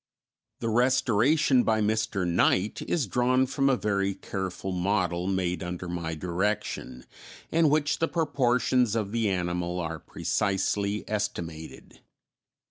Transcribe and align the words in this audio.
The 0.61 0.69
restoration 0.69 1.61
by 1.61 1.79
Mr. 1.79 2.27
Knight 2.27 2.81
is 2.87 3.05
drawn 3.05 3.45
from 3.45 3.69
a 3.69 3.75
very 3.77 4.15
careful 4.15 4.71
model 4.71 5.27
made 5.27 5.61
under 5.61 5.87
my 5.87 6.15
direction, 6.15 7.05
in 7.51 7.69
which 7.69 7.99
the 7.99 8.07
proportions 8.07 8.95
of 8.95 9.11
the 9.11 9.29
animal 9.29 9.79
are 9.79 9.99
precisely 9.99 11.07
estimated. 11.07 11.99